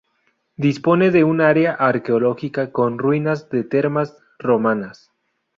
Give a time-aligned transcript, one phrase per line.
[0.55, 5.11] Dispone de un área arqueológica con ruinas de termas romanas.